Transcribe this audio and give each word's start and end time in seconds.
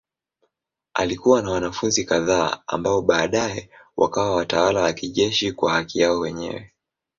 Alikuwa 0.93 1.41
na 1.41 1.51
wanafunzi 1.51 2.03
kadhaa 2.05 2.63
ambao 2.67 3.01
baadaye 3.01 3.69
wakawa 3.97 4.35
watawala 4.35 4.81
wa 4.81 4.93
kijeshi 4.93 5.51
kwa 5.51 5.71
haki 5.73 5.99
yao 5.99 6.19
wenyewe. 6.19 6.71